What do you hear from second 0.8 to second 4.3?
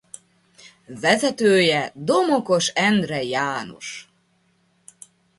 Vezetője Domokos Endre János.